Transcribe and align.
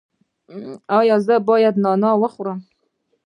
ایا 0.99 1.15
زه 1.25 1.35
باید 1.49 1.75
نعناع 1.83 2.15
وخورم؟ 2.21 2.59